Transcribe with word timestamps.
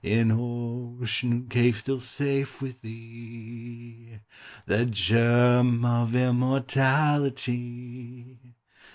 In 0.03 0.31
ocean 0.31 1.45
cave, 1.47 1.77
still 1.77 1.99
safe 1.99 2.59
with 2.59 2.81
Thee 2.81 4.17
The 4.65 4.87
germ 4.87 5.85
of 5.85 6.15
immortality! 6.15 8.39